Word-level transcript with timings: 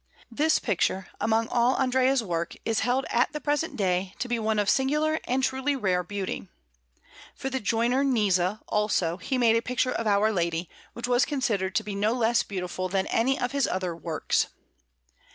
This 0.31 0.57
picture, 0.57 1.09
among 1.21 1.47
all 1.49 1.75
Andrea's 1.75 2.23
works, 2.23 2.55
is 2.65 2.79
held 2.79 3.05
at 3.11 3.31
the 3.33 3.39
present 3.39 3.75
day 3.77 4.15
to 4.17 4.27
be 4.27 4.39
one 4.39 4.57
of 4.57 4.67
singular 4.67 5.19
and 5.25 5.43
truly 5.43 5.75
rare 5.75 6.01
beauty. 6.01 6.47
For 7.35 7.51
the 7.51 7.59
joiner 7.59 8.03
Nizza, 8.03 8.61
also, 8.67 9.17
he 9.17 9.37
made 9.37 9.55
a 9.57 9.61
picture 9.61 9.91
of 9.91 10.07
Our 10.07 10.31
Lady, 10.31 10.67
which 10.93 11.07
was 11.07 11.23
considered 11.23 11.75
to 11.75 11.83
be 11.83 11.93
no 11.93 12.13
less 12.13 12.41
beautiful 12.41 12.89
than 12.89 13.05
any 13.05 13.39
of 13.39 13.51
his 13.51 13.67
other 13.67 13.95
works. 13.95 14.47